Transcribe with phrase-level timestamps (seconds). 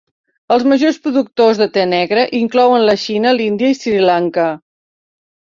[0.53, 4.51] Els majors productors de te negre inclouen la Xina, l'Índia i Sri Lanka.